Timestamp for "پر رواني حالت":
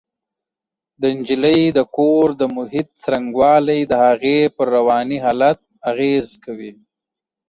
4.55-5.59